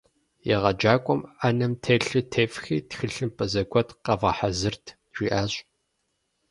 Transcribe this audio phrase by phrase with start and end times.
[0.55, 5.53] Егъэджакӏуэм «ӏэнэм телъыр тефхи, тхылъымпӏэ зэгуэт къэвгъэхьэзырыт» жиӏащ.